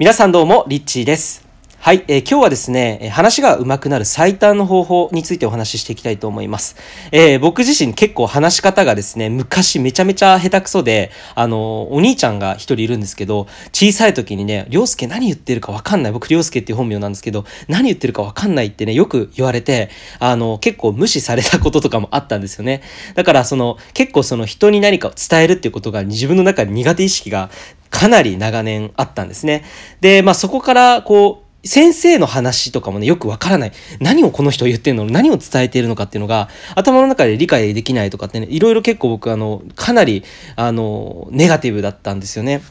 [0.00, 1.49] 皆さんどうも、リッチーです。
[1.82, 6.76] はい、えー、今日はですね、話が上手くなる最短の方法についてお話ししていきたいと思います。
[7.10, 16.12] えー、僕自身結構話し方がですね、昔めちゃめちゃ下手くそで、あの、お兄ちゃんが一人いるんですけど、小さい時にね、りょうすけ何言ってるかわかんない。
[16.12, 19.88] 僕、りょうすけっていう本名なんですけど、何言ってるかわかんないってね、よく言われて、
[20.18, 22.82] あの、結構無視されたこととかもあったんですよね。
[23.14, 27.48] だから、その、結構その人に何かを伝えるっていうことが自分の中に苦手意識が
[27.88, 29.64] かなり長年あったんですね。
[30.02, 33.72] で、まあそこから、こう、先生の話とかもね、よくわからない。
[34.00, 35.04] 何をこの人言ってんの？
[35.04, 40.24] 何を伝えているのかっていうのが、頭の中で理解できないとかってね、いろいろ結構僕、あの、かなり、
[40.56, 42.62] あの、ネガティブだったんですよね。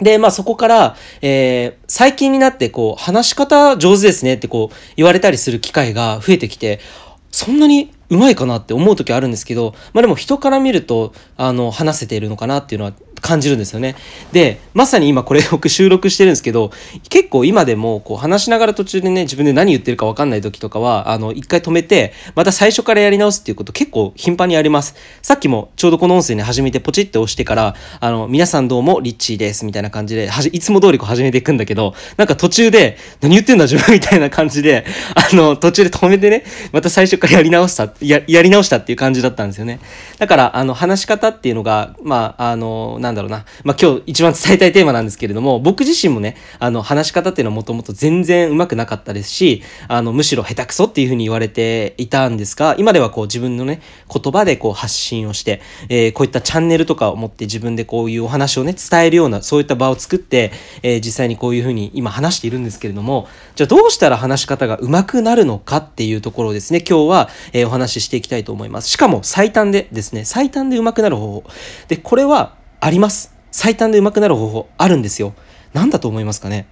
[0.00, 6.80] で、まあそこから、えー、最近になってこう、話し方上手ですねってこう、言われたりする機会が増えてきて、
[7.30, 13.96] そんなにうまいかなって思う時あるんですけど、まあでも人から見ると、あの、話せているのかなっていうのは感じるんですよね。
[14.32, 16.70] で、まさに今これ僕収録してるんですけど、
[17.08, 24.94] 結構今でもこう話しながら途中でね、自分で何言ってるかわかんない時とかは、あの、一回止めて、また最初からやり直すっていうこと結構頻繁にあります。
[25.22, 34.84] さっきもちょうどこの音声に始めてポチって押してから、あの、皆さんどうもリッチーですみたいな感じで、はじ、いつも通りこう始めていくんだけど、なんか途中で、何言ってんだ自分みたいな感じで、
[35.14, 39.80] あの、途中で止めてね、また最初からやり直した、や、やり直したっていう感じだったんですよね。
[40.18, 53.80] だから、あの、話し方っていうのが、まあ、あの、なんだろうな、まあ今日一番伝えたいテーマなんですけれども、僕自身もね、あの、話し方っていうのはもともと全然うまくなかったですし、あの、むしろ下手くそっていうふうに言われていたんですが、今ではこう自分のね、
[54.12, 68.88] 言葉でこう発信をして、えー、こういったチャンネルとかを持って自分でこういうお話をね、伝えるような、そういった場を作って、えー、実際にこういうふうに今話しているんですけれども、じゃあどうしたら話し方が上手くなるのかっていうところをですね、今日は、えー、お話ししていきたいと思います。
[68.88, 71.44] しかも最短でですね、最短で上手くなる方法。
[71.88, 73.34] で、これはあります。
[73.50, 75.34] 最短で上手くなる方法あるんですよ。
[75.72, 76.66] 何だと思いますかね？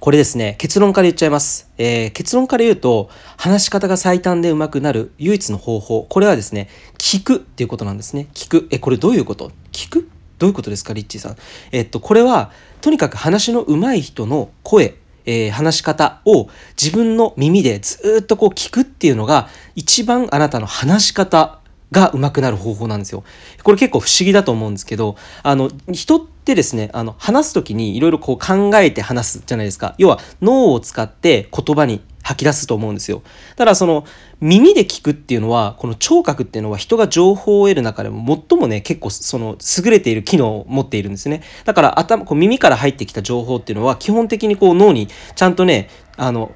[0.00, 1.70] これですね、結論から言っちゃいます。
[1.76, 6.06] えー、結論から言うと、話し方が最短で上手くなる唯一の方法。
[6.08, 8.28] これはですね、聞くっていうことなんですね。
[8.32, 8.68] 聞く。
[8.70, 9.52] え、これどういうこと？
[9.72, 10.08] 聞く？
[10.38, 11.36] どういうことですか、リッチーさん？
[11.70, 16.48] えっと、これは、とにかく話の上手い人の声、えー、話し方を
[16.82, 21.57] 自分の耳でずっとこう聞くっていうのが、一番あなたの話し方
[21.90, 23.24] が上手くなる方法なんですよ。
[23.62, 29.94] これ結構不思議だと思うんですけど、あの、人ってですね、あの、話す時にいろいろこう考えて話すじゃないですか。
[29.98, 33.22] 要は脳を使って言葉に吐き出すと思うんですよ。
[33.56, 34.04] ただその
[34.40, 41.42] 耳で聞くっていうのは、この聴覚っていうのは人が情報を得る中でも最もね、結構その優れている機能を持っているんですね。
[41.64, 45.88] だから頭、こう耳から入ってきた情報っていうのは基本的にこう脳にちゃんとね、
[46.18, 46.52] あの、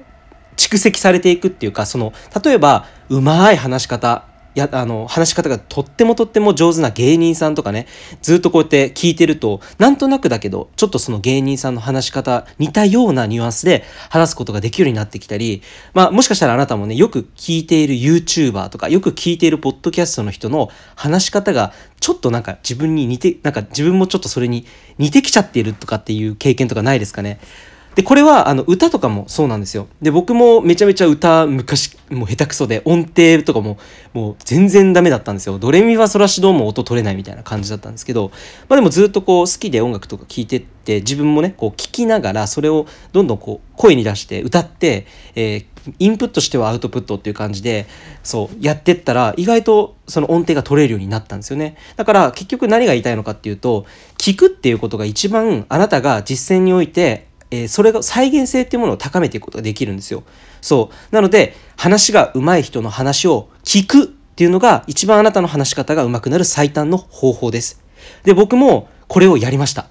[0.57, 4.25] 蓄積されていくっていうか、その、例えば、うまい話し方、
[4.59, 7.87] や、あの、話し方がとってもとっても上手な芸人さんとかね、
[8.21, 15.61] ずっとこうやって聞いてると、なんとなくだけど、ちょっとその芸人さんの話し方、似たようなニュアンスで話すことができるようになってきたり、
[15.93, 24.65] まあ、もしかしたらあなたもね、よく聞いている YouTuber とか、よく聞いているポッドキャストの人の話し方が、ちょっとなんか自分に似て、なんか自分もちょっとそれに
[24.97, 27.39] 似てきちゃっているとかっていう経験とかないですかね？
[27.95, 29.87] で、これは、あの、歌とかもそうなんですよ。
[30.01, 33.77] で、僕もめちゃめちゃ歌、昔、もう下手くそで、音程とかも、
[34.13, 35.59] もう全然ダメだったんですよ。
[35.59, 38.31] ドレミファソラシドも音取れないみたいな感じだったんですけど、
[38.67, 45.05] まあでもずっとこう、好きで音楽とか聴いてって、自分もね、こう、聴きながら、それをどんどんこう、声に出して歌って、
[45.35, 45.65] えー、
[45.99, 47.85] インプットしてはアウトプットっていう感じで、
[48.23, 51.77] そう、やってったら、意外とその音程が取れるようになったんですよね。
[51.95, 53.85] だから、結局何が言いたいのかっていうと、
[54.17, 60.23] 聞くっていうことが一番あなたが実践においてえー、それが再現性っていうものを高めていくことができるんですよ。
[60.59, 61.15] そう。
[61.15, 67.79] なので、話が上手い人の話を聞くっていうのが一番あなたの話し方が上手くなる最短の方法です。
[68.23, 69.85] で、僕もこれをやりました。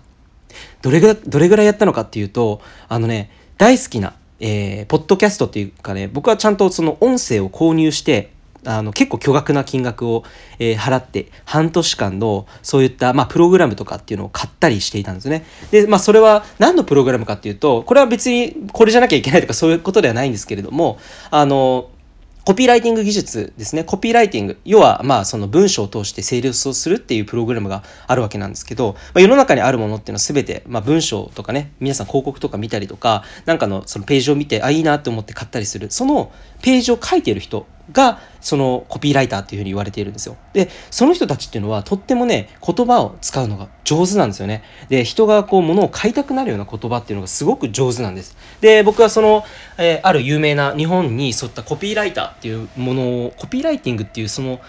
[0.83, 8.32] どれぐらい、どれぐらいやったのかっていうと、あのね、大好きな、えー、ポッドキャストっていうかね、僕はちゃんとその音声を購入して、
[8.65, 10.25] あの結構巨額な金額を、
[10.59, 15.45] えー、払って半年間のそういった、まあ、プログラムとかっていうのを買ったりしていたんですね。
[15.71, 20.99] で、まあ、それは何のプログラムかっていうとこれは別にこれじゃなきゃいけないとかそういうことではないんですけれども
[21.31, 21.91] あの
[22.45, 23.85] コピーライティング技術ですね。
[23.85, 24.59] コピーライティング。
[24.65, 35.93] 要は、まあ、その文章を通して成立をするっていうプログラムがあるわけなんですけど、まあ、世の中にあるものっていうのは全て、まあ、文章とかね、皆さん広告とか見たりとか、なんかのそのページを見て、あ、いいなって思って買ったりする。
[35.93, 36.33] その
[36.63, 40.37] ページを書いてる人が、そのコピーライターっていうふうに言われているんですよ。
[40.53, 44.65] で、その人たちっていうのはとってもね、言葉を使うのが上手なんですよね。
[44.89, 48.37] で、人がこう物を買いたくなるような言葉っていうのがすごく上手なんです。
[48.61, 49.45] で、僕はその、
[49.79, 54.61] えー、ある有名な日本に沿ったコピーライターっていうものを、コピーライティングっていうその、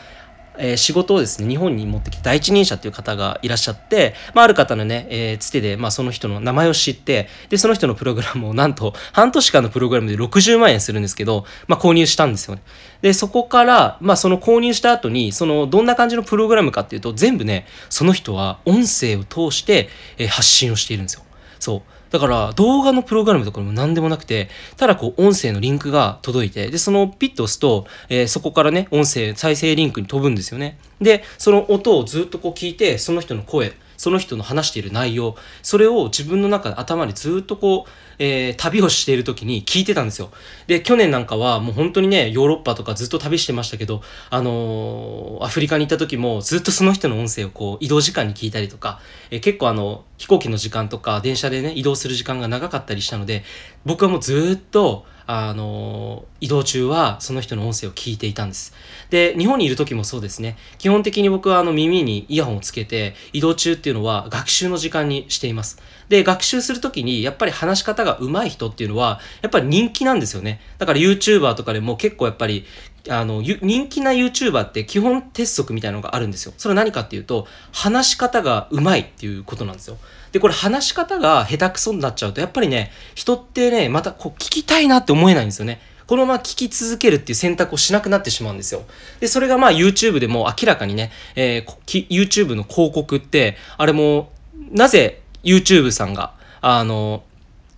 [0.58, 12.62] えー、仕事をですね、日本に持ってきた第一人者っていう方がいらっしゃって、まあ、ある方のね、えー、つてで、まあ、その人の名前を知って、で、その人のプログラムをなんと、半年間のプログラムで60万円するんですけど、まあ、購入したんですよね。
[13.02, 21.24] で、そこから、まあ、その購入した後に、その、どんな感じのプログラムかっていうと、全部ね、その人は音声を通して、えー、発信をしているんですよ。
[21.60, 21.93] そう。
[22.14, 30.78] だから動画のプログラムとかも何でもなくて、ただこう音声のリンクが届いて、で、そのピッと押すと、えー、そこからね、音声再生リンクに飛ぶんですよね。
[31.02, 37.90] で、その音をずっとこう聞いて、その人の声、その人の話している内容、それを自分の中で頭にずっとこう、
[38.20, 40.32] えー、旅をしている時に聞いてたんですよ。
[40.68, 49.00] で、去年なんかはもう本当にね、ヨーロッパとかずっと旅してましたけど、あのー、アフリカに行った時もずっとその人の音声をこう移動時間に聞いたりとか、
[49.32, 53.44] えー、結構あの、飛行機の時間とか電車でね、移動する時間が長かったりしたので、
[53.86, 58.74] 僕はもうずっと、あの、移動中はその人の音声を聞いていたんです。
[59.10, 60.58] で、日本にいる時もそうですね。
[60.78, 65.82] 基本的に僕はあの耳にイヤホンをつけて、移動中っていうのは学習の時間にしています。
[66.10, 70.62] で、学習する時にやっぱり話し方が上手い人っていうのは、やっぱり人気なんですよね。
[70.78, 72.66] だから YouTuber とかでも結構やっぱり
[73.10, 76.54] あの、人気な YouTuber って基本鉄則みたいなのがあるんですよ。
[76.58, 79.98] それは何かっていうと、話し方が上手いっていうことなんですよ。
[80.32, 85.82] で、これ話し方が下手くそになっちゃうと、やっぱりね、人ってね、またこう聞きたいなって思えないんですよね。
[86.08, 88.84] このまま聞き続けるっていう選択をしなくなってしまうんですよ。
[89.20, 94.32] で、それがまあ YouTube でも明らかにね、えー、YouTube の広告って、あれも、
[94.72, 97.24] なぜ YouTube さんが、あの、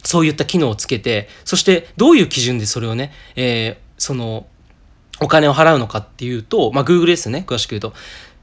[0.06, 4.48] そういった機能をつけて、そしてどういう基準でそれをね、えー、その、
[5.22, 7.94] お金を払うのかっていうと、まあ、Google ですね、詳しく言うと。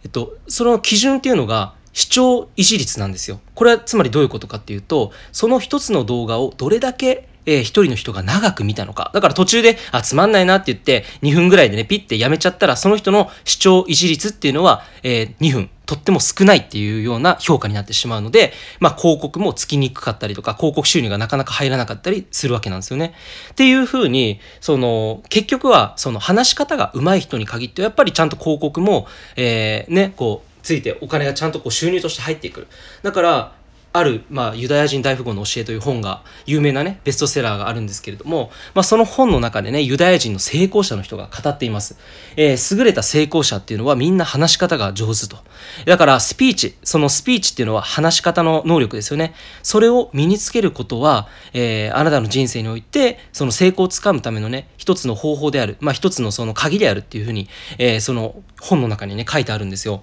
[0.04, 3.40] えっと、その基準っていうのが、視聴維持率なんですよ。
[3.54, 9.10] これはつまりどういうことかっていうと、その一つの動画をどれだけえー、人の人が長く見たのか。
[9.14, 23.14] だから途中で、あ、つまんないなって言って、2分ぐらいでね、ピッてやめちゃったら、その人の視聴維持率っていうのは、えー、2分、とっても少ないっていうような評価になってしまうので、まあ広告もつきにくかったりとか、広告収入がなかなか入らなかったりするわけなんですよね。
[23.50, 29.06] っていうふうに、その、結局は、その話し方が上手い人に限って、やっぱりちゃんと広告も、
[29.36, 32.68] えー、ね、こう、ついてお金がちゃんとこう収入として入ってくる。
[33.02, 33.52] だから、
[33.94, 41.98] ある、まあ、ユダヤ人大富豪の教えという本が、有名なね、ベストセラーがあるんですけれども、まあ、その本の中でね、ユダヤ人の成功者の人が語っています。
[42.36, 45.36] えー、優れた成功者っていうのはみんな話し方が上手と。
[45.84, 49.34] だから、スピーチ、そのスピーチっていうのは話し方の能力ですよね。
[49.62, 60.02] それを身につけることは、えー、あなたの人生において、その成功をつかむためのね、一つの方法である、まあ、一つのその鍵であるっていうふうに、えー、その本の中にね、書いてあるんですよ。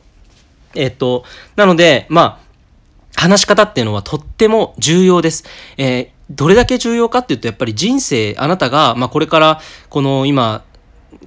[0.75, 1.24] えっと、
[1.56, 2.48] なので、まあ、
[3.19, 5.44] 話し方っていうのはとっても重要です。
[5.77, 10.63] えー、どれだけ重要かっていうと、やっぱり人生、あなたが、まあ、これから、この今、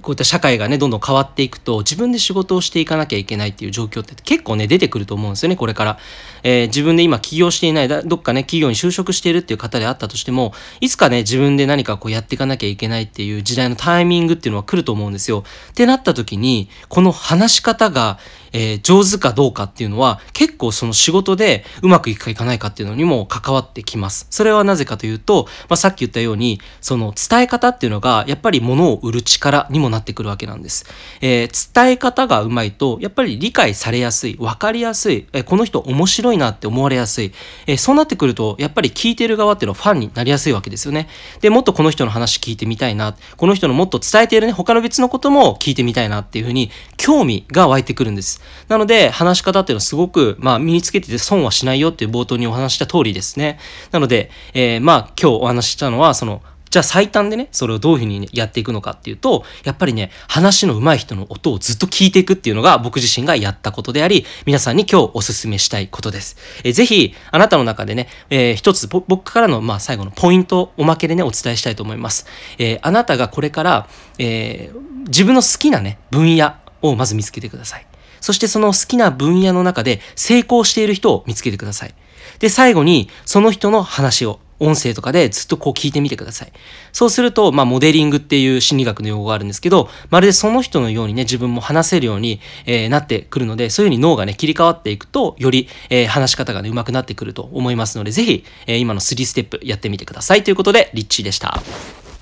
[0.01, 5.97] こういった社会がね、どんどん変わっていくと、自分で仕事をしていかなきゃいけないっていう状況って結構ね、出てくると思うんですよね、これから。
[6.43, 15.43] えー、自分で今起業していない、どっかね、企業に就職しているっていう方であったとしても、いつかね、自分で何かこうやっていかなきゃいけないっていう時代のタイミングっていうのは来ると思うんですよ。
[15.71, 18.19] ってなった時に、この話し方が、
[18.53, 24.27] えー、上手かどうかっていうのは結構その仕事でうまくいくかいかないかっていうのにも関わってきます。
[24.29, 30.85] それはなぜかというと、まあ、さっき言ったように、その伝え方っていうのがやっぱり物を売る力にもなってくるわけなんです。
[31.21, 37.33] えー、伝え方がうまいと、やっぱり理解されやすい、わかりやすい、えー、この人面白いなって思われやすい、
[37.67, 41.07] えそうなってくると、やっぱり聞いてる側っていうのはファンになりやすいわけですよね。
[41.41, 48.42] で、もっとこの人の話聞いてみたいな、この人のもっと伝えているね、他の別のことも聞いてみたいなっていうふうに、興味が湧いてくるんです。
[48.67, 53.59] なので、話し方っていうのはすごく、まあ、身につけてて損はしないよっていう冒頭にお話した通りですね。
[53.91, 56.41] なので、えー、まあ、今日お話ししたのは、その、
[56.73, 66.35] じゃあ最短でね、それをどういうふうにやっていくのかっていうと、やっぱりね、話の上手い人の音をずっと聞いていくっていうのが僕自身がやったことであり、皆さんに今日お勧めしたいことです。
[66.63, 72.25] えー、ぜひ、あなたの中でね、えー、一つ僕からの、まあ、最後のポイント、おまけでね、お伝えしたいと思います。
[72.57, 77.85] えー、あなたがこれから、えー、自分の好きなね、分野をまず見つけてください。
[78.23, 81.93] そしてその好きな分野の中で成功している人を見つけてください。
[82.39, 86.53] で、最後にその人の話を音声とかでずっとこう聞いてみてください。
[86.93, 100.45] そうすると、まあ、モデリングっていう心理学の用語があるんですけど、まるでその人のようにね、自分も話せるように、えー、なってくるので、そういうふうに脳がね、切り替わっていくと、より、えー、話し方がね、上手くなってくると思いますので、ぜひ、えー、今の3ステップやってみてください。
[100.45, 101.61] ということで、リッチーでした。